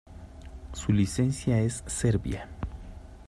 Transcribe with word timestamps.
Su 0.73 0.93
licencia 0.93 1.59
es 1.61 1.83
Serbia. 1.85 2.49